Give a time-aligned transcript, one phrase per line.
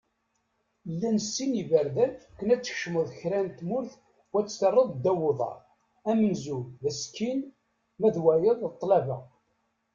[0.93, 3.91] Llan sin iberdan akken ad tkecmeḍ kra n tmurt
[4.33, 5.59] u ad tt-terreḍ ddaw uḍar:
[6.09, 7.39] amenzu, d asekkin;
[7.99, 9.17] ma d wayeḍ, d ṭṭlaba.